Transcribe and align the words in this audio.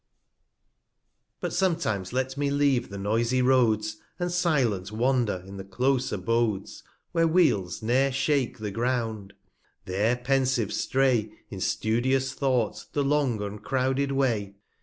But 1.41 1.53
sometimes 1.53 2.11
let 2.11 2.35
me 2.35 2.49
leave 2.49 2.89
the 2.89 2.97
noisie 2.97 3.43
Roads, 3.43 3.97
And 4.17 4.31
silent 4.31 4.91
wander 4.91 5.43
in 5.45 5.57
the 5.57 5.63
close 5.63 6.11
Abodes 6.11 6.81
150 7.11 7.11
Where 7.11 7.27
Wheels 7.27 7.83
ne'er 7.83 8.11
shake 8.11 8.57
the 8.57 8.71
Ground; 8.71 9.33
there 9.85 10.15
pensive 10.15 10.73
stray, 10.73 11.31
In 11.51 11.61
studious 11.61 12.33
Thought, 12.33 12.87
the 12.93 13.03
long 13.03 13.43
uncrouded 13.43 14.11
Way. 14.13 14.55